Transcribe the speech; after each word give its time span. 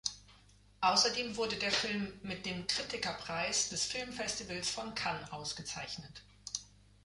Außerdem 0.79 1.35
wurde 1.37 1.57
der 1.57 1.69
Film 1.71 2.11
mit 2.23 2.47
dem 2.47 2.65
Kritikerpreis 2.65 3.69
des 3.69 3.85
Filmfestivals 3.85 4.71
von 4.71 4.95
Cannes 4.95 5.31
ausgezeichnet. 5.31 6.23